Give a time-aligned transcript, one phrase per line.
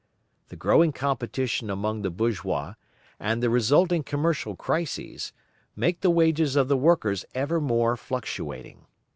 [0.49, 2.73] The growing competition among the bourgeois,
[3.19, 5.31] and the resulting commercial crises,
[5.75, 8.87] make the wages of the workers ever more fluctuating.